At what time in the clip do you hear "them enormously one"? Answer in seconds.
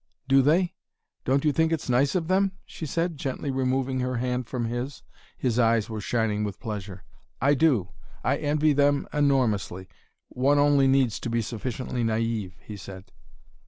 8.73-10.57